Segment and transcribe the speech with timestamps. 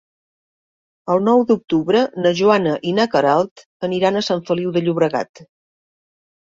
[1.15, 5.49] El nou d'octubre na Joana i na Queralt aniran a Sant Feliu de Llobregat.